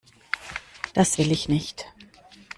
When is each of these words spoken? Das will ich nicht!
Das 0.95 1.19
will 1.19 1.31
ich 1.31 1.47
nicht! 1.47 1.85